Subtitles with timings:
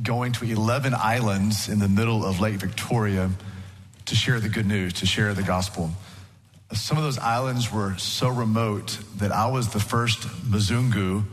[0.01, 3.29] going to 11 islands in the middle of Lake Victoria
[4.05, 5.91] to share the good news, to share the gospel.
[6.73, 11.23] Some of those islands were so remote that I was the first Mzungu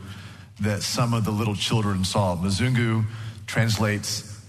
[0.61, 2.35] that some of the little children saw.
[2.35, 3.05] Mzungu
[3.47, 4.39] translates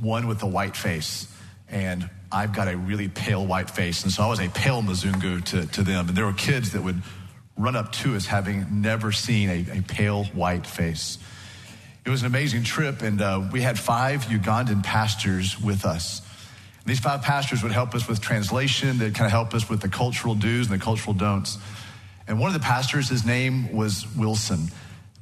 [0.00, 1.26] one with a white face,
[1.68, 4.02] and I've got a really pale white face.
[4.02, 6.08] And so I was a pale Mzungu to, to them.
[6.08, 7.02] And there were kids that would
[7.56, 11.18] run up to us having never seen a, a pale white face.
[12.04, 16.20] It was an amazing trip, and uh, we had five Ugandan pastors with us.
[16.84, 19.80] And these five pastors would help us with translation, they'd kind of help us with
[19.80, 21.56] the cultural do's and the cultural don'ts.
[22.28, 24.68] And one of the pastors, his name was Wilson.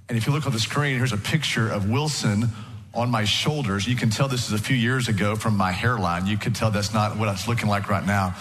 [0.09, 2.49] And if you look on the screen, here's a picture of Wilson
[2.95, 3.87] on my shoulders.
[3.87, 6.27] You can tell this is a few years ago from my hairline.
[6.27, 8.35] You can tell that's not what it's looking like right now.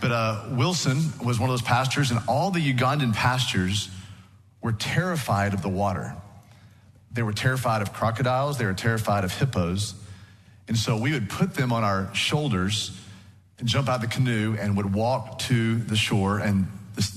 [0.00, 3.90] But uh, Wilson was one of those pastors, and all the Ugandan pastors
[4.62, 6.16] were terrified of the water.
[7.18, 9.94] They were terrified of crocodiles, they were terrified of hippos.
[10.68, 12.96] And so we would put them on our shoulders
[13.58, 16.38] and jump out of the canoe and would walk to the shore.
[16.38, 16.68] And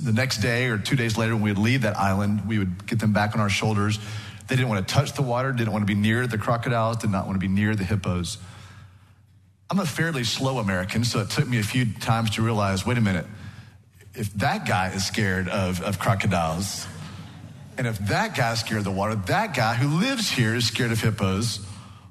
[0.01, 2.87] the next day or two days later, when we would leave that island, we would
[2.87, 3.99] get them back on our shoulders.
[4.47, 7.11] They didn't want to touch the water, didn't want to be near the crocodiles, did
[7.11, 8.39] not want to be near the hippos.
[9.69, 12.97] I'm a fairly slow American, so it took me a few times to realize wait
[12.97, 13.27] a minute,
[14.15, 16.87] if that guy is scared of, of crocodiles,
[17.77, 20.91] and if that guy's scared of the water, that guy who lives here is scared
[20.91, 21.65] of hippos,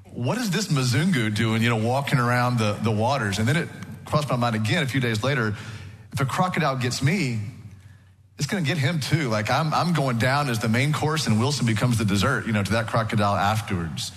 [0.04, 3.38] what is this Mzungu doing, you know, walking around the, the waters?
[3.38, 3.68] And then it
[4.04, 5.54] crossed my mind again a few days later
[6.12, 7.40] if a crocodile gets me,
[8.38, 9.28] it's going to get him too.
[9.28, 12.52] Like I'm, I'm going down as the main course and Wilson becomes the dessert, you
[12.52, 14.12] know, to that crocodile afterwards.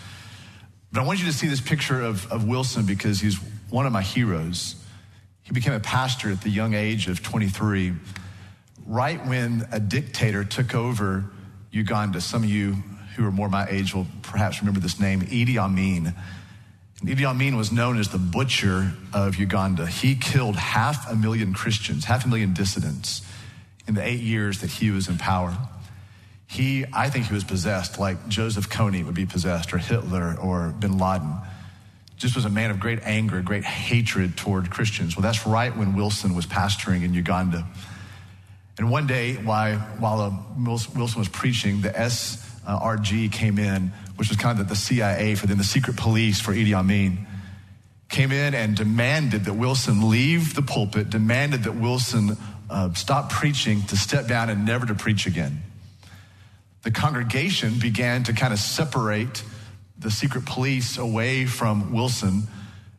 [0.92, 3.38] But I want you to see this picture of, of Wilson because he's
[3.70, 4.76] one of my heroes.
[5.42, 7.94] He became a pastor at the young age of 23,
[8.86, 11.26] right when a dictator took over
[11.72, 12.22] Uganda.
[12.22, 12.78] Some of you
[13.16, 16.14] who are more my age will perhaps remember this name, Idi Amin.
[17.04, 19.86] Idi Amin was known as the butcher of Uganda.
[19.86, 23.22] He killed half a million Christians, half a million dissidents
[23.88, 25.58] in the eight years that he was in power.
[26.48, 30.70] He, I think he was possessed like Joseph Kony would be possessed, or Hitler, or
[30.80, 31.36] bin Laden.
[32.16, 35.18] Just was a man of great anger, great hatred toward Christians.
[35.18, 37.66] Well, that's right when Wilson was pastoring in Uganda.
[38.78, 44.60] And one day, while, uh, Wilson was preaching, the SRG came in, which was kind
[44.60, 47.28] of the CIA for them, the secret police for Idi Amin,
[48.10, 52.38] came in and demanded that Wilson leave the pulpit, demanded that Wilson
[52.70, 55.62] uh, stop preaching, to step down and never to preach again.
[56.84, 59.44] The congregation began to kind of separate
[59.98, 62.44] the secret police away from Wilson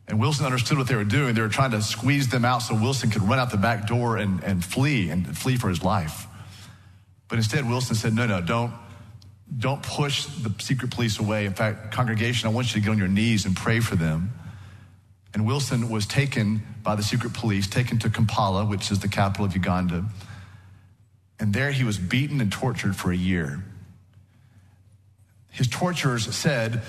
[0.07, 1.33] and Wilson understood what they were doing.
[1.33, 4.17] They were trying to squeeze them out so Wilson could run out the back door
[4.17, 6.27] and, and flee and flee for his life.
[7.27, 8.71] But instead, Wilson said, No, no, don't,
[9.57, 11.45] don't push the secret police away.
[11.45, 14.31] In fact, congregation, I want you to get on your knees and pray for them.
[15.33, 19.45] And Wilson was taken by the secret police, taken to Kampala, which is the capital
[19.45, 20.05] of Uganda.
[21.39, 23.63] And there he was beaten and tortured for a year.
[25.51, 26.81] His torturers said,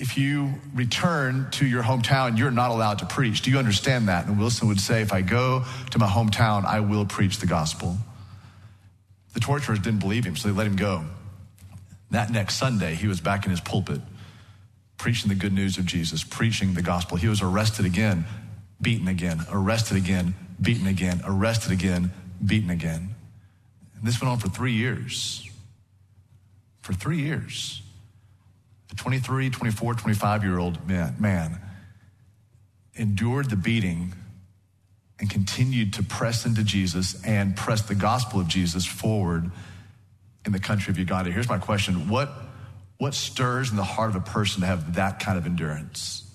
[0.00, 3.42] if you return to your hometown, you're not allowed to preach.
[3.42, 4.26] Do you understand that?
[4.26, 7.98] And Wilson would say, if I go to my hometown, I will preach the gospel.
[9.34, 11.04] The torturers didn't believe him, so they let him go.
[12.10, 14.00] That next Sunday, he was back in his pulpit,
[14.96, 17.18] preaching the good news of Jesus, preaching the gospel.
[17.18, 18.24] He was arrested again,
[18.80, 22.10] beaten again, arrested again, beaten again, arrested again,
[22.44, 23.14] beaten again.
[23.96, 25.46] And this went on for three years.
[26.80, 27.82] For three years.
[28.90, 31.60] A 23, 24, 25 year old man, man
[32.94, 34.12] endured the beating
[35.18, 39.50] and continued to press into Jesus and press the gospel of Jesus forward
[40.44, 41.30] in the country of Uganda.
[41.30, 42.30] Here's my question What,
[42.98, 46.26] what stirs in the heart of a person to have that kind of endurance?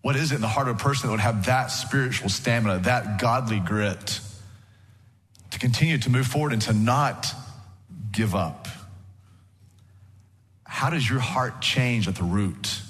[0.00, 2.80] What is it in the heart of a person that would have that spiritual stamina,
[2.80, 4.20] that godly grit
[5.50, 7.32] to continue to move forward and to not
[8.10, 8.61] give up?
[10.82, 12.80] How does your heart change at the root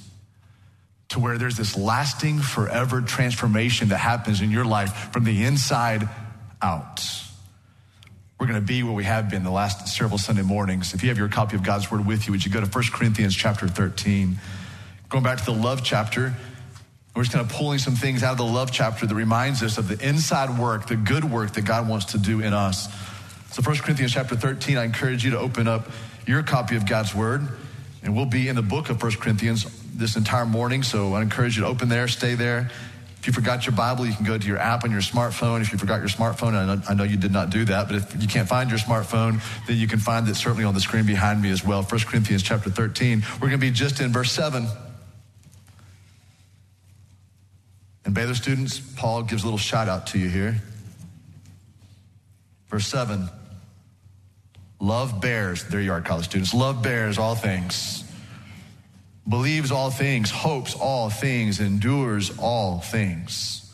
[1.11, 6.09] to where there's this lasting, forever transformation that happens in your life from the inside
[6.63, 7.05] out?
[8.41, 10.95] We're going to be where we have been the last several Sunday mornings.
[10.95, 12.85] If you have your copy of God's Word with you, would you go to 1
[12.95, 14.39] Corinthians chapter 13?
[15.11, 16.35] Going back to the love chapter,
[17.15, 19.77] We're just kind of pulling some things out of the love chapter that reminds us
[19.77, 22.89] of the inside work, the good work that God wants to do in us.
[23.51, 25.91] So 1 Corinthians chapter 13, I encourage you to open up
[26.27, 27.47] your copy of God's word.
[28.03, 30.83] And we'll be in the book of 1 Corinthians this entire morning.
[30.83, 32.71] So I encourage you to open there, stay there.
[33.19, 35.61] If you forgot your Bible, you can go to your app on your smartphone.
[35.61, 37.95] If you forgot your smartphone, I know, I know, you did not do that, but
[37.95, 41.07] if you can't find your smartphone, then you can find it certainly on the screen
[41.07, 41.85] behind me as well.
[41.85, 43.23] 1 Corinthians chapter 13.
[43.35, 44.67] We're going to be just in verse 7.
[48.05, 50.61] And Baylor students, Paul gives a little shout out to you here.
[52.71, 53.29] Verse 7
[54.83, 56.53] Love bears, there you are, college students.
[56.53, 58.03] Love bears all things,
[59.29, 63.73] believes all things, hopes all things, endures all things.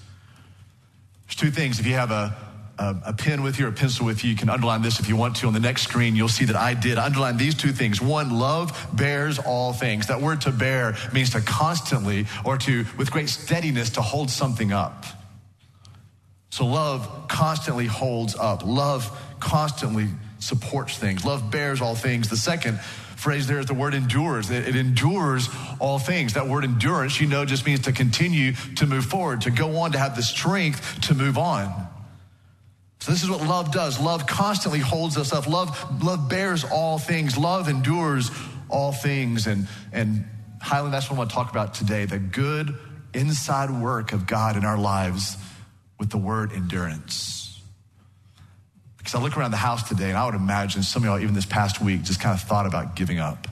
[1.27, 1.81] There's two things.
[1.81, 2.37] If you have a
[2.79, 4.31] a, a, pen with you or a pencil with you.
[4.31, 5.49] You can underline this if you want to.
[5.49, 8.01] On the next screen, you'll see that I did underline these two things.
[8.01, 10.07] One, love bears all things.
[10.07, 14.73] That word to bear means to constantly or to, with great steadiness, to hold something
[14.73, 15.07] up.
[16.51, 18.65] So love constantly holds up.
[18.65, 20.07] Love constantly
[20.39, 21.25] supports things.
[21.25, 22.29] Love bears all things.
[22.29, 22.81] The second
[23.17, 24.51] phrase there is the word endures.
[24.51, 25.49] It, it, endures
[25.81, 26.35] all things.
[26.35, 29.93] That word endurance, you know, just means to continue to move forward, to go on,
[29.93, 31.89] to have the strength to move on.
[33.01, 34.01] So this is what love does.
[34.01, 35.47] Love constantly holds us up.
[35.49, 37.37] Love, love bears all things.
[37.37, 38.31] Love endures
[38.69, 39.47] all things.
[39.47, 40.25] And, and
[40.61, 42.05] Highland, that's what I want to talk about today.
[42.05, 42.77] The good
[43.15, 45.37] inside work of God in our lives
[45.99, 47.38] with the word endurance.
[49.09, 51.35] Because I look around the house today and I would imagine some of y'all, even
[51.35, 53.49] this past week, just kind of thought about giving up.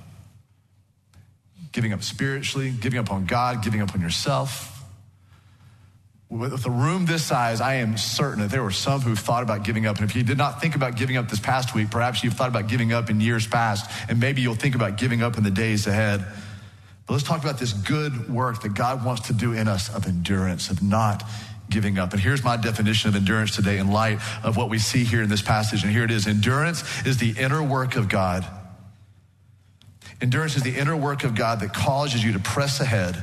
[1.72, 4.84] Giving up spiritually, giving up on God, giving up on yourself
[6.28, 9.64] with a room this size, I am certain that there were some who thought about
[9.64, 9.96] giving up.
[9.96, 12.50] And if you did not think about giving up this past week, perhaps you've thought
[12.50, 15.50] about giving up in years past, and maybe you'll think about giving up in the
[15.50, 16.22] days ahead.
[17.06, 20.06] But let's talk about this good work that God wants to do in us of
[20.06, 21.22] endurance, of not
[21.68, 22.12] giving up.
[22.12, 25.28] And here's my definition of endurance today in light of what we see here in
[25.28, 25.82] this passage.
[25.82, 28.46] And here it is endurance is the inner work of God.
[30.20, 33.22] Endurance is the inner work of God that causes you to press ahead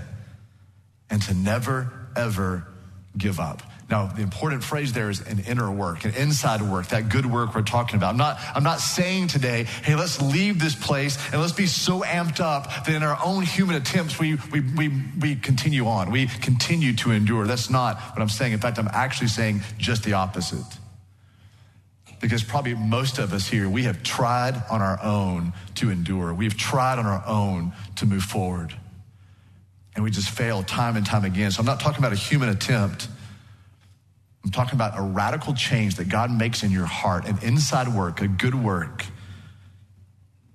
[1.09, 2.67] and to never, ever
[3.17, 3.61] give up.
[3.93, 7.53] Now, the important phrase there is an inner work, an inside work, that good work
[7.53, 8.09] we're talking about.
[8.09, 12.01] I'm not, I'm not saying today, hey, let's leave this place and let's be so
[12.01, 14.91] amped up that in our own human attempts we, we, we,
[15.21, 16.09] we continue on.
[16.09, 17.45] We continue to endure.
[17.45, 18.53] That's not what I'm saying.
[18.53, 20.65] In fact, I'm actually saying just the opposite.
[22.19, 26.33] Because probably most of us here, we have tried on our own to endure.
[26.33, 28.73] We've tried on our own to move forward
[29.95, 31.51] and we just fail time and time again.
[31.51, 33.07] So I'm not talking about a human attempt.
[34.43, 38.21] I'm talking about a radical change that God makes in your heart, an inside work,
[38.21, 39.05] a good work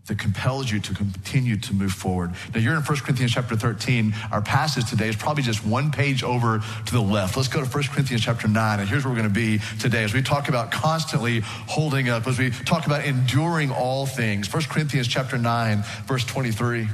[0.08, 2.32] that compels you to continue to move forward.
[2.55, 4.14] Now you're in 1 Corinthians chapter 13.
[4.32, 7.37] Our passage today is probably just one page over to the left.
[7.37, 8.81] Let's go to 1 Corinthians chapter 9.
[8.81, 12.26] And here's where we're going to be today as we talk about constantly holding up,
[12.26, 14.52] as we talk about enduring all things.
[14.52, 16.88] 1 Corinthians chapter 9, verse 23.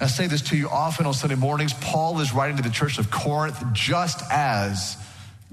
[0.00, 1.72] I say this to you often on Sunday mornings.
[1.74, 4.96] Paul is writing to the church of Corinth just as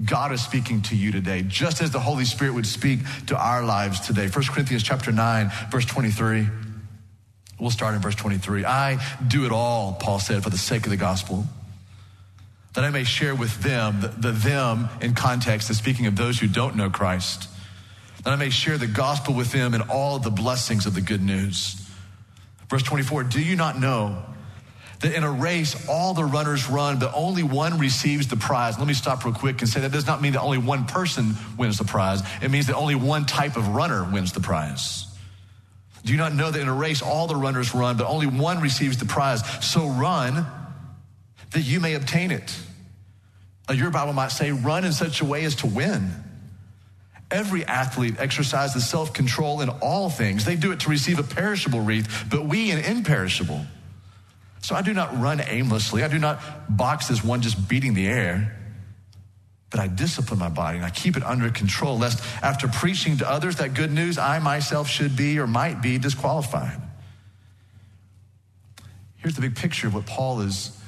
[0.04, 3.64] God is speaking to you today, just as the Holy Spirit would speak to our
[3.64, 4.28] lives today.
[4.28, 6.48] 1 Corinthians chapter 9, verse 23.
[7.60, 8.64] We'll start in verse 23.
[8.64, 11.46] I do it all, Paul said, for the sake of the gospel,
[12.74, 16.40] that I may share with them, the, the them in context is speaking of those
[16.40, 17.48] who don't know Christ,
[18.24, 21.22] that I may share the gospel with them and all the blessings of the good
[21.22, 21.76] news.
[22.68, 24.24] Verse 24, do you not know
[25.02, 28.78] that in a race, all the runners run, but only one receives the prize.
[28.78, 31.34] Let me stop real quick and say that does not mean that only one person
[31.58, 32.22] wins the prize.
[32.40, 35.06] It means that only one type of runner wins the prize.
[36.04, 38.60] Do you not know that in a race, all the runners run, but only one
[38.60, 39.42] receives the prize?
[39.64, 40.46] So run
[41.50, 42.56] that you may obtain it.
[43.72, 46.10] Your Bible might say, run in such a way as to win.
[47.30, 50.44] Every athlete exercises self control in all things.
[50.44, 53.64] They do it to receive a perishable wreath, but we an imperishable.
[54.62, 56.04] So I do not run aimlessly.
[56.04, 56.40] I do not
[56.74, 58.58] box as one just beating the air.
[59.70, 63.28] But I discipline my body and I keep it under control, lest after preaching to
[63.28, 66.80] others that good news, I myself should be or might be disqualified.
[69.16, 70.78] Here's the big picture of what Paul is,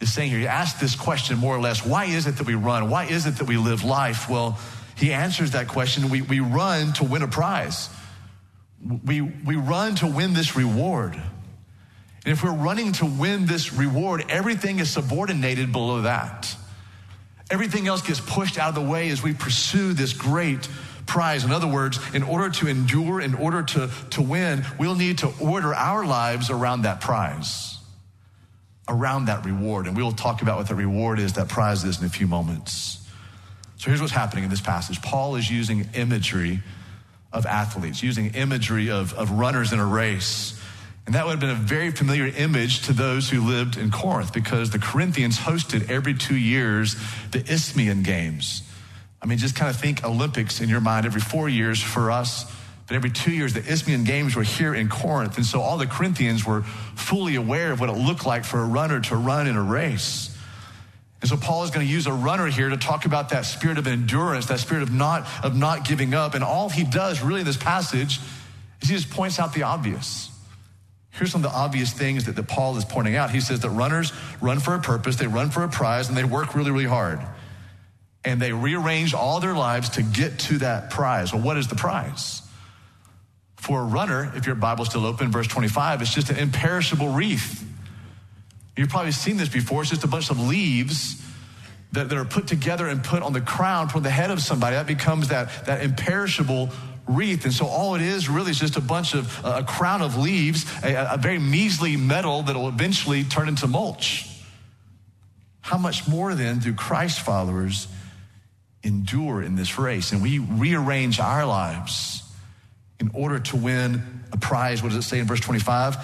[0.00, 0.38] is saying here.
[0.40, 2.90] He asked this question more or less why is it that we run?
[2.90, 4.28] Why is it that we live life?
[4.28, 4.58] Well,
[4.96, 6.08] he answers that question.
[6.10, 7.88] We, we run to win a prize,
[9.04, 11.20] we, we run to win this reward.
[12.24, 16.54] And if we're running to win this reward, everything is subordinated below that.
[17.50, 20.68] Everything else gets pushed out of the way as we pursue this great
[21.06, 21.44] prize.
[21.44, 25.32] In other words, in order to endure, in order to, to win, we'll need to
[25.40, 27.78] order our lives around that prize.
[28.88, 29.86] around that reward.
[29.86, 32.98] And we'll talk about what that reward is, that prize is in a few moments.
[33.76, 36.60] So here's what's happening in this passage Paul is using imagery
[37.32, 40.60] of athletes, using imagery of, of runners in a race.
[41.06, 44.32] And that would have been a very familiar image to those who lived in Corinth
[44.32, 46.96] because the Corinthians hosted every two years
[47.32, 48.62] the Isthmian Games.
[49.20, 52.50] I mean, just kind of think Olympics in your mind every four years for us.
[52.86, 55.36] But every two years, the Isthmian Games were here in Corinth.
[55.36, 58.64] And so all the Corinthians were fully aware of what it looked like for a
[58.64, 60.36] runner to run in a race.
[61.20, 63.78] And so Paul is going to use a runner here to talk about that spirit
[63.78, 66.34] of endurance, that spirit of not, of not giving up.
[66.34, 68.18] And all he does really in this passage
[68.80, 70.31] is he just points out the obvious.
[71.12, 73.30] Here's some of the obvious things that, that Paul is pointing out.
[73.30, 76.24] He says that runners run for a purpose, they run for a prize, and they
[76.24, 77.20] work really, really hard.
[78.24, 81.32] And they rearrange all their lives to get to that prize.
[81.32, 82.40] Well, what is the prize?
[83.56, 87.64] For a runner, if your Bible's still open, verse 25, it's just an imperishable wreath.
[88.76, 89.82] You've probably seen this before.
[89.82, 91.22] It's just a bunch of leaves
[91.92, 94.76] that, that are put together and put on the crown toward the head of somebody.
[94.76, 96.70] That becomes that, that imperishable
[97.06, 97.44] wreath.
[97.44, 100.16] And so all it is really is just a bunch of, uh, a crown of
[100.16, 104.28] leaves, a, a very measly medal that will eventually turn into mulch.
[105.60, 107.88] How much more then do Christ followers
[108.82, 110.12] endure in this race?
[110.12, 112.22] And we rearrange our lives
[113.00, 114.82] in order to win a prize.
[114.82, 115.96] What does it say in verse 25?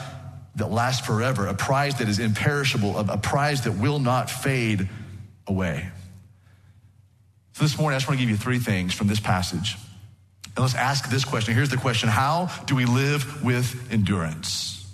[0.57, 4.89] That lasts forever, a prize that is imperishable, a, prize that will not fade
[5.47, 5.89] away.
[7.53, 9.77] So this morning, I just want to give you three things from this passage.
[10.59, 11.55] And let's ask this question.
[11.55, 14.85] Here's the question How do we live with endurance?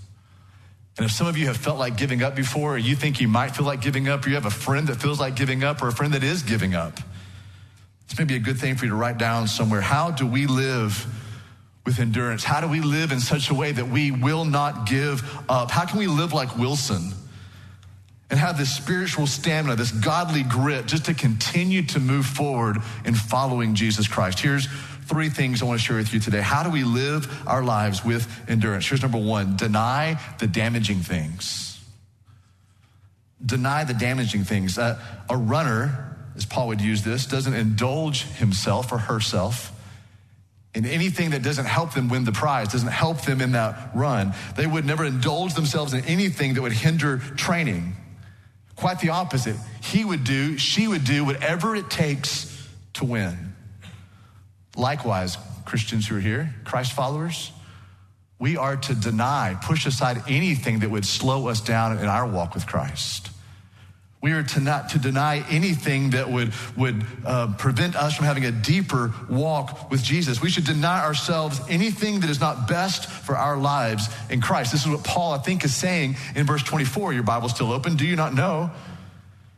[0.98, 3.28] And if some of you have felt like giving up before, or you think you
[3.28, 5.80] might feel like giving up, or you have a friend that feels like giving up,
[5.80, 7.00] or a friend that is giving up,
[8.06, 9.80] this may be a good thing for you to write down somewhere.
[9.80, 11.06] How do we live
[11.86, 12.44] with endurance?
[12.44, 15.70] How do we live in such a way that we will not give up?
[15.70, 17.14] How can we live like Wilson
[18.28, 23.14] and have this spiritual stamina, this godly grit, just to continue to move forward in
[23.14, 24.40] following Jesus Christ?
[24.40, 24.68] Here's
[25.06, 26.40] three things I want to share with you today.
[26.40, 28.88] How do we live our lives with endurance?
[28.88, 31.80] Here's number one deny the damaging things.
[33.44, 34.78] Deny the damaging things.
[34.78, 39.70] Uh, a runner, as Paul would use this, doesn't indulge himself or herself
[40.74, 44.34] in anything that doesn't help them win the prize, doesn't help them in that run.
[44.56, 47.94] They would never indulge themselves in anything that would hinder training.
[48.74, 49.56] Quite the opposite.
[49.82, 52.50] He would do, she would do whatever it takes
[52.94, 53.53] to win.
[54.76, 57.52] Likewise, Christians who are here, Christ followers,
[58.38, 62.54] we are to deny, push aside anything that would slow us down in our walk
[62.54, 63.30] with Christ.
[64.20, 68.46] We are to not to deny anything that would would uh, prevent us from having
[68.46, 70.40] a deeper walk with Jesus.
[70.40, 74.72] We should deny ourselves anything that is not best for our lives in Christ.
[74.72, 77.12] This is what Paul, I think, is saying in verse 24.
[77.12, 77.96] Your Bible's still open.
[77.96, 78.70] Do you not know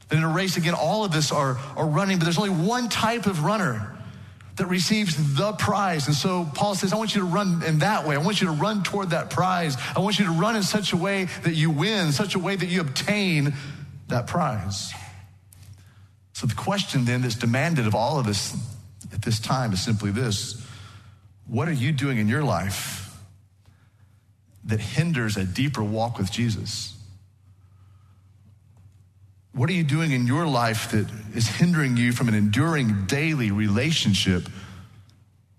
[0.08, 2.88] that in a race again, all of us are are running, but there's only one
[2.88, 3.95] type of runner
[4.56, 6.06] that receives the prize.
[6.06, 8.14] And so Paul says, I want you to run in that way.
[8.14, 9.76] I want you to run toward that prize.
[9.94, 12.56] I want you to run in such a way that you win, such a way
[12.56, 13.54] that you obtain
[14.08, 14.92] that prize.
[16.32, 18.56] So the question then that's demanded of all of us
[19.12, 20.62] at this time is simply this
[21.46, 23.14] What are you doing in your life
[24.64, 26.95] that hinders a deeper walk with Jesus?
[29.56, 33.50] What are you doing in your life that is hindering you from an enduring daily
[33.50, 34.50] relationship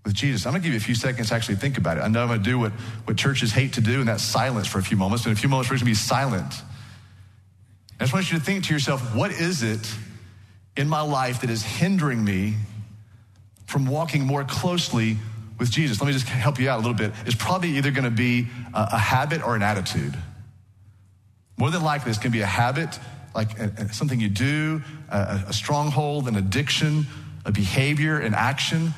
[0.04, 0.46] with Jesus?
[0.46, 2.02] I'm to give you a few seconds to actually think about it.
[2.02, 2.70] I know I'm to do what,
[3.06, 5.26] what churches hate to do, and that's silence for a few moments.
[5.26, 6.62] In a few moments, we're to be silent.
[7.98, 9.92] I just want you to think to yourself, what is it
[10.76, 12.54] in my life that is hindering me
[13.66, 15.16] from walking more closely
[15.58, 16.00] with Jesus?
[16.00, 17.12] Let me just help you out a little bit.
[17.26, 20.16] It's probably either going to be a, a habit or an attitude.
[21.56, 22.96] More than likely, it's going to be a habit
[23.34, 27.06] like a, a, something you do, a, a, stronghold, an addiction,
[27.44, 28.92] a behavior, an action,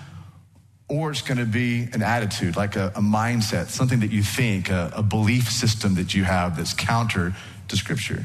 [0.88, 5.04] or it's going to be an attitude, like a, mindset, something that you think, a,
[5.08, 7.34] belief system that you have that's counter
[7.68, 8.24] to Scripture.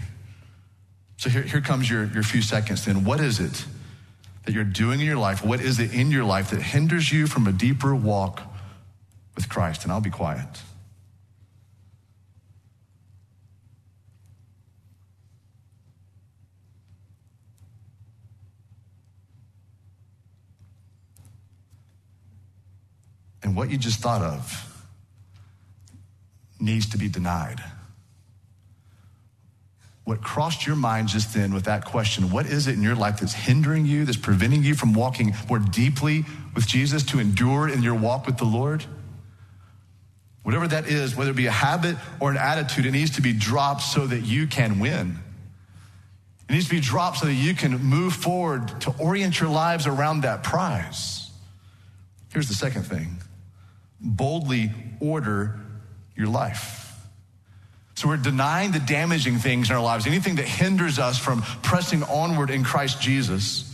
[1.17, 3.05] So here, here comes your, your few seconds then.
[3.05, 3.65] What is it
[4.45, 5.43] that you're doing in your life?
[5.43, 8.41] What is it in your life that hinders you from a deeper walk
[9.35, 9.83] with Christ?
[9.83, 10.47] And I'll be quiet.
[23.45, 24.85] And what you just thought of
[26.59, 27.63] needs to be denied.
[30.03, 33.19] What crossed your mind just then with that question, what is it in your life
[33.19, 36.25] that's hindering you, that's preventing you from walking more deeply
[36.55, 38.83] with Jesus to endure in your walk with the Lord?
[40.41, 43.31] Whatever that is, whether it be a habit or an attitude, it needs to be
[43.31, 45.19] dropped so that you can win.
[46.49, 49.85] It needs to be dropped so that you can move forward to orient your lives
[49.85, 51.29] around that prize.
[52.33, 53.17] Here's the second thing
[53.99, 55.59] boldly order
[56.15, 56.85] your life.
[57.95, 62.03] So we're denying the damaging things in our lives, anything that hinders us from pressing
[62.03, 63.73] onward in Christ Jesus.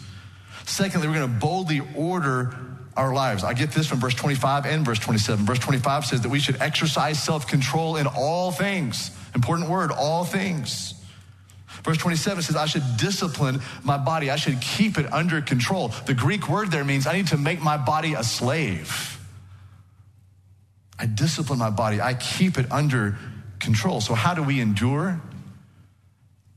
[0.66, 2.56] Secondly, we're going to boldly order
[2.96, 3.44] our lives.
[3.44, 5.46] I get this from verse 25 and verse 27.
[5.46, 9.12] Verse 25 says that we should exercise self control in all things.
[9.34, 10.94] Important word, all things.
[11.84, 14.30] Verse 27 says, I should discipline my body.
[14.30, 15.88] I should keep it under control.
[16.06, 19.11] The Greek word there means I need to make my body a slave.
[21.02, 22.00] I discipline my body.
[22.00, 23.18] I keep it under
[23.60, 24.02] control.
[24.02, 25.20] So, how do we endure?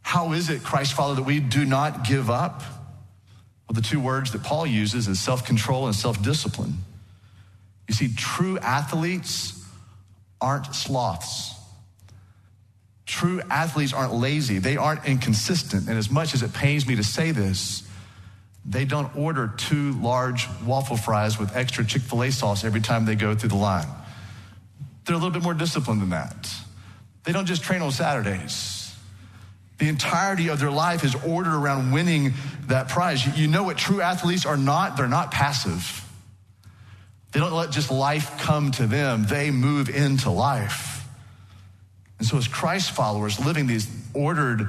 [0.03, 2.61] How is it, Christ Father, that we do not give up?
[2.61, 6.75] Well, the two words that Paul uses is self control and self discipline.
[7.89, 9.65] You see, true athletes
[10.43, 11.55] aren't sloths.
[13.07, 14.59] True athletes aren't lazy.
[14.59, 15.89] They aren't inconsistent.
[15.89, 17.89] And as much as it pains me to say this,
[18.67, 23.07] they don't order two large waffle fries with extra Chick fil A sauce every time
[23.07, 23.89] they go through the line.
[25.05, 26.49] They're a little bit more disciplined than that.
[27.25, 28.95] They don't just train on Saturdays.
[29.79, 32.35] The entirety of their life is ordered around winning
[32.69, 33.39] that prize.
[33.39, 34.97] You know what true athletes are not?
[34.97, 36.01] They're not passive.
[37.33, 41.05] They don't let just life come to them, they move into life.
[42.21, 44.69] And so, as Christ followers, living these ordered,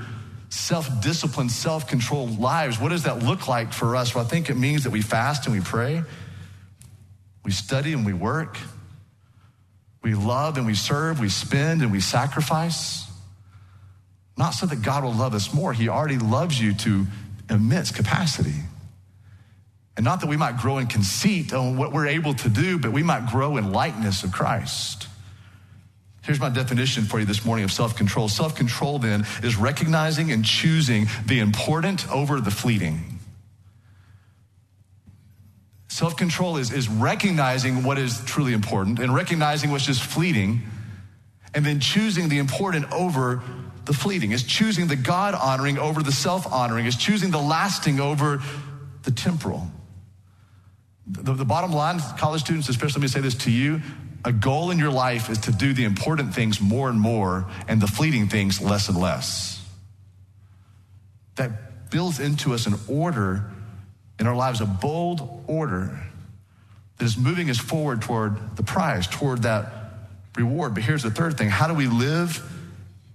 [0.49, 4.15] self disciplined, self controlled lives, what does that look like for us?
[4.15, 6.01] Well, I think it means that we fast and we pray,
[7.43, 8.57] we study and we work,
[10.05, 13.07] we love and we serve, we spend and we sacrifice.
[14.37, 15.73] Not so that God will love us more.
[15.73, 17.07] He already loves you to
[17.49, 18.53] immense capacity.
[19.97, 22.91] And not that we might grow in conceit on what we're able to do, but
[22.91, 25.07] we might grow in likeness of Christ.
[26.21, 28.29] Here's my definition for you this morning of self control.
[28.29, 33.14] Self control, then, is recognizing and choosing the important over the fleeting.
[35.95, 40.61] Self control is, is recognizing what is truly important and recognizing what's just fleeting,
[41.53, 43.41] and then choosing the important over
[43.85, 44.33] the fleeting.
[44.33, 46.85] It's choosing the God honoring over the self honoring.
[46.85, 48.43] It's choosing the lasting over
[49.03, 49.71] the temporal.
[51.07, 53.81] The, the, bottom line, college students, especially let me say this to you
[54.25, 57.81] a goal in your life is to do the important things more and more and
[57.81, 59.65] the fleeting things less and less.
[61.35, 63.49] That builds into us an order
[64.25, 66.01] in our lives, a bold order
[66.97, 69.71] that is moving us forward toward the prize, toward that
[70.35, 70.73] reward.
[70.73, 72.43] But here's the third thing how do we live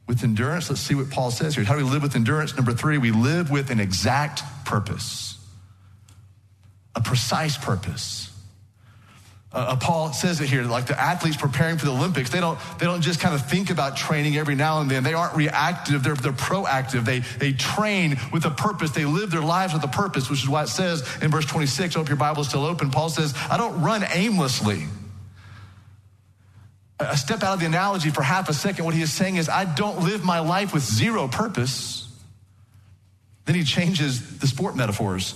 [0.07, 0.70] with endurance?
[0.70, 1.64] Let's see what Paul says here.
[1.64, 2.55] How do we live with endurance?
[2.55, 5.37] Number three, we live with an exact purpose,
[6.94, 8.30] a precise purpose.
[9.53, 12.57] Uh, uh, Paul says it here, like the athletes preparing for the Olympics, they don't,
[12.79, 15.03] they don't just kind of think about training every now and then.
[15.03, 17.05] They aren't reactive, they're, they're proactive.
[17.05, 18.93] They, they train with a purpose.
[18.93, 21.97] They live their lives with a purpose, which is why it says in verse 26,
[21.97, 22.93] I hope your Bible is still open.
[22.93, 24.85] Paul says, I don't run aimlessly.
[27.01, 29.49] A step out of the analogy for half a second, what he is saying is,
[29.49, 32.07] I don't live my life with zero purpose.
[33.47, 35.35] Then he changes the sport metaphors.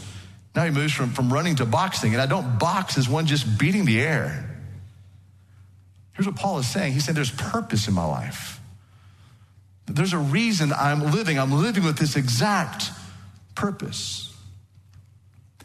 [0.54, 3.58] Now he moves from, from running to boxing, and I don't box as one just
[3.58, 4.50] beating the air.
[6.12, 8.60] Here's what Paul is saying He said, There's purpose in my life.
[9.86, 11.38] There's a reason I'm living.
[11.38, 12.90] I'm living with this exact
[13.54, 14.34] purpose.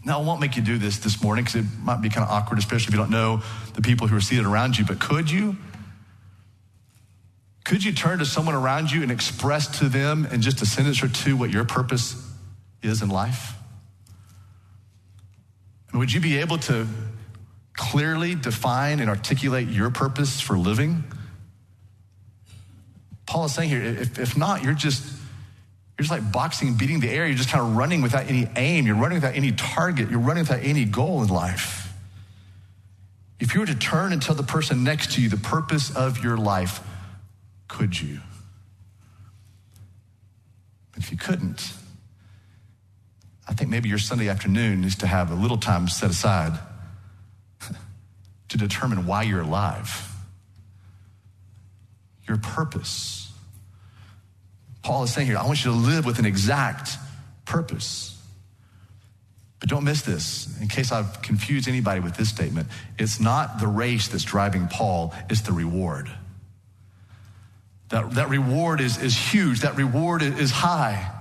[0.04, 2.32] Now, I won't make you do this this morning because it might be kind of
[2.32, 3.42] awkward, especially if you don't know
[3.76, 5.56] the people who are seated around you, but could you?
[7.64, 11.04] Could you turn to someone around you and express to them in just a sentence
[11.04, 12.16] or two what your purpose
[12.82, 13.59] is in life?
[15.92, 16.88] And would you be able to
[17.74, 21.04] clearly define and articulate your purpose for living?
[23.26, 25.04] Paul is saying here, if, if not, you're just
[25.98, 27.28] you're just like boxing, beating the air.
[27.28, 28.88] You're just kind of running without any aim.
[28.88, 30.10] You're running without any target.
[30.10, 31.92] You're running without any goal in life.
[33.40, 36.24] If you were to turn and tell the person next to you the purpose of
[36.24, 36.82] your life,
[37.68, 38.20] could you?
[40.96, 41.74] If you couldn't,
[43.50, 46.58] I think maybe your Sunday afternoon needs to have a little time set aside
[48.50, 50.14] to determine why you're alive,
[52.28, 53.34] your purpose.
[54.84, 56.92] Paul is saying here, I want you to live with an exact
[57.46, 58.16] purpose.
[59.60, 62.68] But don't miss this, in case I've confused anybody with this statement.
[63.00, 66.10] It's not the race that's driving Paul, it's the reward.
[67.90, 71.16] That, that reward is, is huge, that reward is high.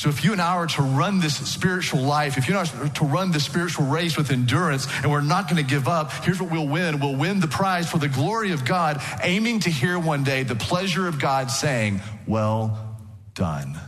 [0.00, 2.84] So if you and I are to run this spiritual life, if you and I
[2.84, 6.10] are to run this spiritual race with endurance, and we're not going to give up,
[6.24, 7.00] here's what we'll win.
[7.00, 10.54] We'll win the prize for the glory of God, aiming to hear one day the
[10.54, 12.96] pleasure of God saying, well
[13.34, 13.78] done.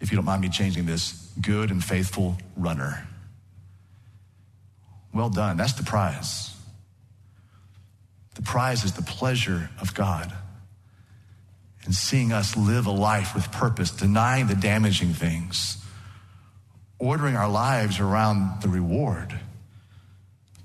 [0.00, 3.06] if you don't mind me changing this, good and faithful runner.
[5.12, 5.56] Well done.
[5.56, 6.52] That's the prize.
[8.34, 10.32] The prize is the pleasure of God
[11.84, 15.76] and seeing us live a life with purpose, denying the damaging things,
[16.98, 19.38] ordering our lives around the reward,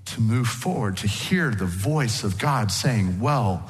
[0.06, 3.68] to move forward, to hear the voice of God saying, Well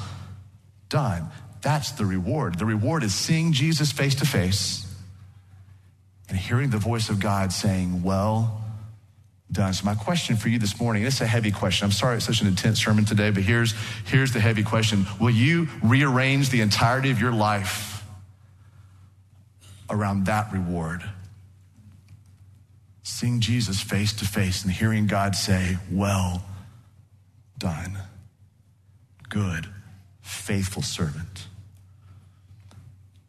[0.89, 1.29] done.
[1.61, 2.59] That's the reward.
[2.59, 4.87] The reward is seeing Jesus face to face
[6.31, 8.60] and hearing the voice of God saying, Well
[9.53, 9.73] done.
[9.75, 11.85] So, my question for you this morning, it's a heavy question.
[11.85, 13.75] I'm sorry it's such an intense sermon today, but here's,
[14.07, 18.05] here's the heavy question Will you rearrange the entirety of your life
[19.89, 21.03] around that reward?
[23.03, 26.45] Seeing Jesus face to face and hearing God say, Well
[27.59, 27.99] done,
[29.29, 29.67] good,
[30.23, 31.47] faithful servant.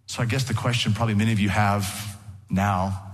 [0.05, 2.17] So, I guess the question probably many of you have
[2.49, 3.10] now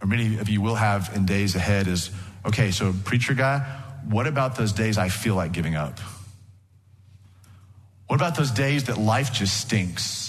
[0.00, 2.10] or many of you will have in days ahead is
[2.44, 3.60] okay, so preacher guy,
[4.08, 5.98] what about those days I feel like giving up?
[8.06, 10.26] What about those days that life just stinks?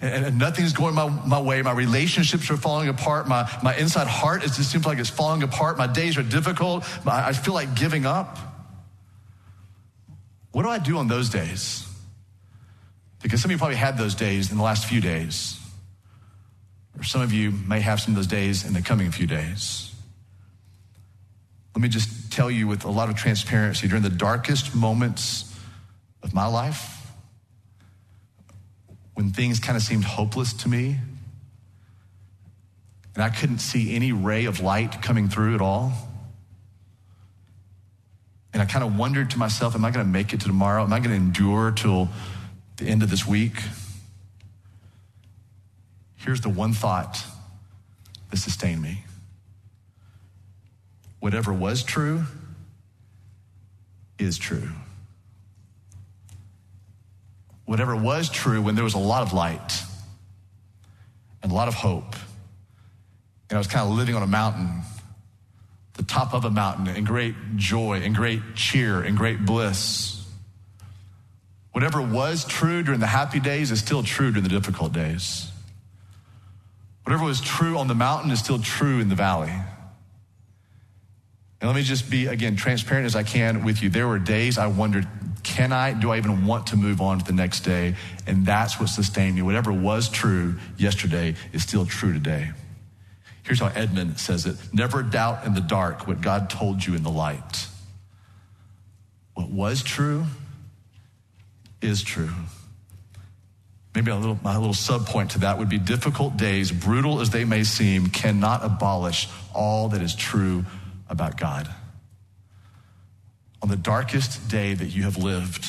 [0.00, 1.62] And, and nothing's going my, my way.
[1.62, 3.26] My relationships are falling apart.
[3.28, 5.78] My, my inside heart it just seems like it's falling apart.
[5.78, 6.84] My days are difficult.
[7.06, 8.38] I feel like giving up.
[10.52, 11.86] What do I do on those days?
[13.22, 15.58] Because some of you probably had those days in the last few days.
[16.98, 19.94] Or some of you may have some of those days in the coming few days.
[21.74, 25.54] Let me just tell you with a lot of transparency during the darkest moments
[26.22, 27.06] of my life,
[29.14, 30.96] when things kind of seemed hopeless to me,
[33.14, 35.92] and I couldn't see any ray of light coming through at all.
[38.52, 40.82] And I kind of wondered to myself, am I going to make it to tomorrow?
[40.82, 42.08] Am I going to endure till
[42.76, 43.54] the end of this week?
[46.26, 47.24] Here's the one thought
[48.30, 49.04] that sustained me
[51.20, 52.24] whatever was true
[54.18, 54.68] is true.
[57.64, 59.82] Whatever was true when there was a lot of light
[61.42, 62.16] and a lot of hope,
[63.48, 64.82] and I was kind of living on a mountain,
[65.94, 70.24] the top of a mountain, in great joy and great cheer and great bliss.
[71.70, 75.52] Whatever was true during the happy days is still true during the difficult days.
[77.06, 79.52] Whatever was true on the mountain is still true in the valley.
[81.60, 83.88] And let me just be, again, transparent as I can with you.
[83.88, 85.06] There were days I wondered,
[85.44, 87.94] can I, do I even want to move on to the next day?
[88.26, 89.42] And that's what sustained me.
[89.42, 92.50] Whatever was true yesterday is still true today.
[93.44, 97.04] Here's how Edman says it Never doubt in the dark what God told you in
[97.04, 97.68] the light.
[99.34, 100.24] What was true
[101.80, 102.32] is true.
[103.96, 107.30] Maybe a little, my little sub point to that would be difficult days, brutal as
[107.30, 110.66] they may seem, cannot abolish all that is true
[111.08, 111.66] about God.
[113.62, 115.64] On the darkest day that you have lived,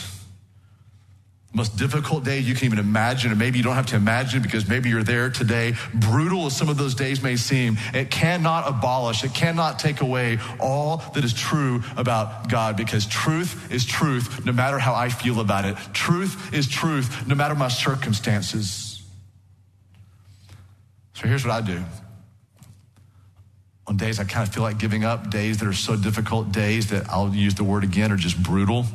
[1.58, 4.70] most difficult day you can even imagine, and maybe you don't have to imagine because
[4.70, 5.74] maybe you're there today.
[5.94, 10.38] Brutal as some of those days may seem, it cannot abolish, it cannot take away
[10.60, 15.40] all that is true about God because truth is truth no matter how I feel
[15.40, 15.76] about it.
[15.94, 19.02] Truth is truth no matter my circumstances.
[21.16, 21.84] So here's what I do.
[23.88, 26.92] On days I kind of feel like giving up, days that are so difficult, days
[26.92, 28.86] that I'll use the word again are just brutal.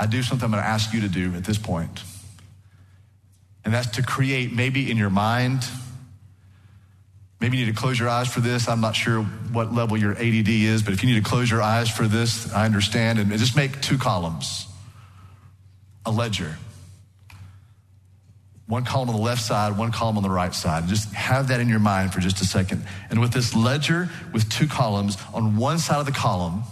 [0.00, 2.02] I do something I'm going to ask you to do at this point.
[3.66, 5.62] And that's to create maybe in your mind,
[7.38, 8.66] maybe you need to close your eyes for this.
[8.66, 11.60] I'm not sure what level your ADD is, but if you need to close your
[11.60, 13.18] eyes for this, I understand.
[13.18, 14.66] And just make two columns
[16.06, 16.56] a ledger.
[18.66, 20.88] One column on the left side, one column on the right side.
[20.88, 22.86] Just have that in your mind for just a second.
[23.10, 26.62] And with this ledger with two columns, on one side of the column,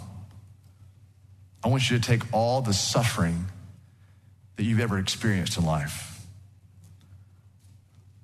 [1.65, 3.47] I want you to take all the suffering
[4.57, 6.27] that you've ever experienced in life.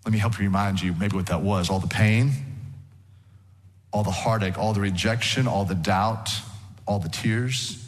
[0.04, 2.32] Let me help you remind you maybe what that was all the pain,
[3.92, 6.30] all the heartache, all the rejection, all the doubt,
[6.86, 7.80] all the tears,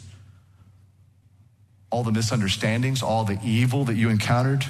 [1.89, 4.65] all the misunderstandings, all the evil that you encountered,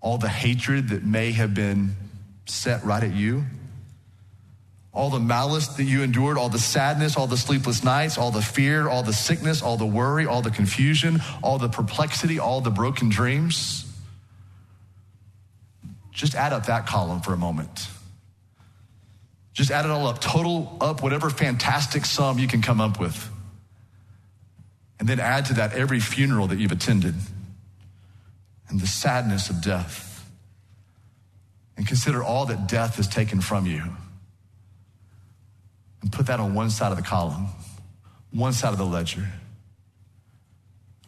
[0.00, 1.96] all the hatred that may have been
[2.46, 3.44] set right at you
[4.98, 8.42] all the malice that you endured, all the sadness, all the sleepless nights, all the
[8.42, 12.70] fear, all the sickness, all the worry, all the confusion, all the perplexity, all the
[12.70, 13.86] broken dreams.
[16.10, 17.86] Just add up that column for a moment.
[19.52, 23.30] Just add it all up, total up whatever fantastic sum you can come up with.
[24.98, 27.14] And then add to that every funeral that you've attended
[28.68, 30.28] and the sadness of death
[31.76, 33.84] And consider all that death has taken from you
[36.02, 37.48] and put that on one side of the column,
[38.32, 39.26] one side of the ledger.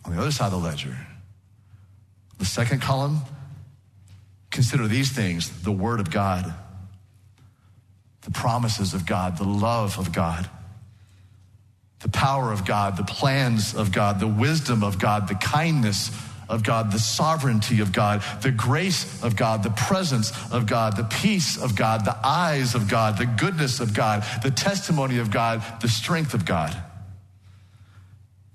[0.04, 0.96] On the other side of the ledger,
[2.38, 3.20] the second column,
[4.50, 6.52] consider these things the Word of God,
[8.22, 10.48] the promises of God, the love of God,
[12.00, 16.10] the power of God, the plans of God, the wisdom of God, the kindness
[16.50, 21.04] of God, the sovereignty of God, the grace of God, the presence of God, the
[21.04, 25.62] peace of God, the eyes of God, the goodness of God, the testimony of God,
[25.80, 26.76] the strength of God.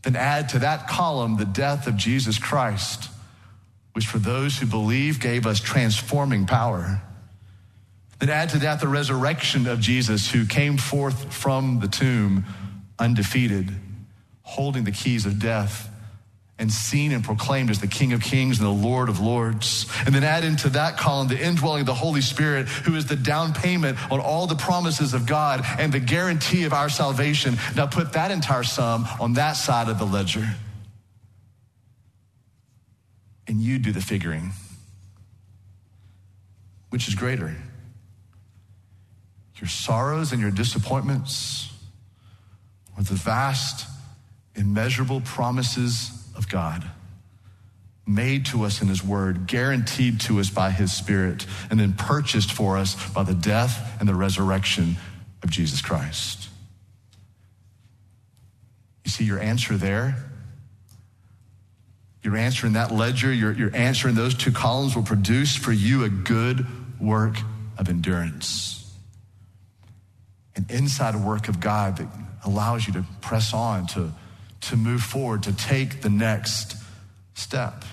[0.04, 3.10] Then add to that column the death of Jesus Christ,
[3.94, 7.02] which for those who believe gave us transforming power.
[8.20, 12.44] Then add to that the resurrection of Jesus, who came forth from the tomb
[13.00, 13.72] undefeated,
[14.44, 15.90] holding the keys of death
[16.58, 19.88] and seen and proclaimed as the King of Kings and the Lord of Lords.
[20.06, 23.16] And then add into that column the indwelling of the Holy Spirit, who is the
[23.18, 27.58] down payment on all the promises of God and the guarantee of our salvation.
[27.76, 30.48] Now put that entire sum on that side of the ledger.
[33.48, 34.52] And you do the figuring.
[36.90, 37.54] Which is greater?
[39.60, 41.70] Your sorrows and your disappointments,
[42.98, 43.88] or the vast,
[44.56, 46.84] immeasurable promises of God,
[48.08, 52.52] made to us in His Word, guaranteed to us by His Spirit, and then purchased
[52.52, 54.98] for us by the death and the resurrection
[55.44, 56.50] of Jesus Christ.
[59.04, 60.16] You see your answer there?
[62.24, 65.72] Your answer in that ledger, your, your answer in those two columns will produce for
[65.72, 66.66] you a good
[67.00, 67.38] work
[67.78, 68.92] of endurance.
[70.56, 72.08] An inside work of God that
[72.44, 74.12] allows you to press on, to
[74.70, 76.76] to move forward, to take the next
[77.34, 77.84] step.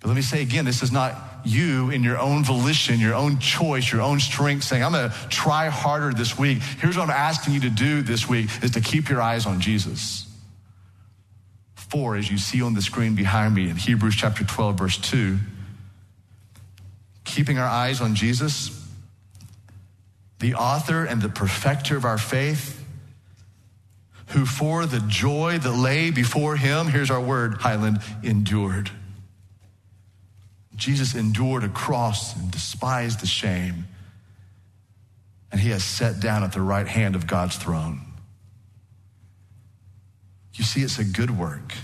[0.00, 3.38] But let me say again, this is not you in your own volition, your own
[3.38, 6.58] choice, your own strength saying, I'm going to try harder this week.
[6.58, 9.60] Here's what I'm asking you to do this week is to keep your eyes on
[9.60, 10.26] Jesus.
[11.74, 15.38] For, as you see on the screen behind me in Hebrews chapter 12, verse 2,
[17.24, 18.86] keeping our eyes on Jesus,
[20.40, 22.83] the author and the perfecter of our faith,
[24.28, 28.90] who for the joy that lay before him, here's our word, Highland, endured.
[30.76, 33.86] Jesus endured a cross and despised the shame,
[35.52, 38.00] and he has sat down at the right hand of God's throne.
[40.54, 41.74] You see, it's a good work,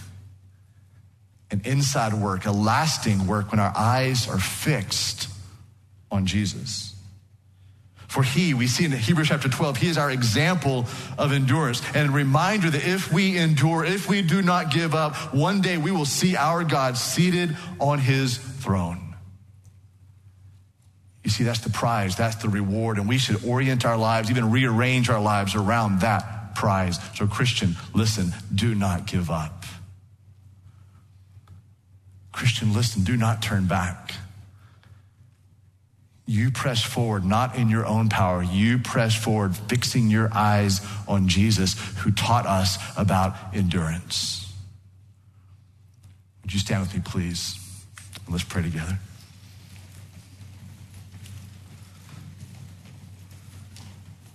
[1.51, 5.29] an inside work, a lasting work when our eyes are fixed
[6.11, 6.90] on Jesus.
[8.11, 10.85] For he, we see in Hebrews chapter 12, he is our example
[11.17, 15.61] of endurance and reminder that if we endure, if we do not give up, one
[15.61, 19.15] day we will see our God seated on his throne.
[21.23, 24.51] You see, that's the prize, that's the reward, and we should orient our lives, even
[24.51, 26.99] rearrange our lives around that prize.
[27.15, 29.65] So, Christian, listen, do not give up.
[32.33, 34.17] Christian, listen, do not turn back.
[36.31, 38.41] You press forward, not in your own power.
[38.41, 44.49] You press forward, fixing your eyes on Jesus, who taught us about endurance.
[46.43, 47.59] Would you stand with me, please?
[48.29, 48.97] Let's pray together.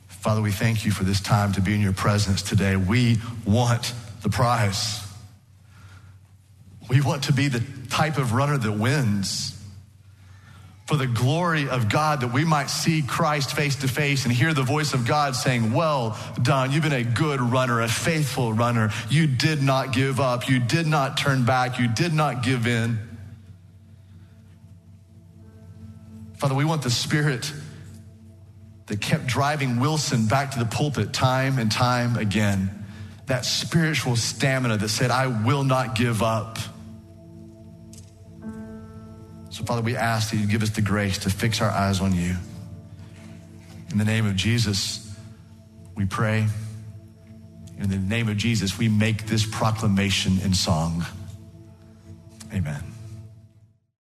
[0.10, 2.76] Father, we thank you for this time to be in your presence today.
[2.76, 5.00] We want the prize.
[6.90, 9.55] We want to be the type of runner that wins
[10.86, 14.54] for the glory of God that we might see Christ face to face and hear
[14.54, 16.72] the voice of God saying, Well done.
[16.72, 18.92] You've been a good runner, a faithful runner.
[19.10, 20.48] You did not give up.
[20.48, 21.80] You did not turn back.
[21.80, 23.00] You did not give in.
[26.38, 27.52] Father, we want the spirit
[28.86, 32.86] that kept driving Wilson back to the pulpit time and time again.
[33.26, 36.60] That spiritual stamina that said, I will not give up.
[39.56, 42.14] So, Father, we ask that you give us the grace to fix our eyes on
[42.14, 42.36] you.
[43.90, 45.16] In the name of Jesus,
[45.96, 46.46] we pray.
[47.80, 51.06] In the name of Jesus, we make this proclamation in song.
[52.54, 52.95] Amen.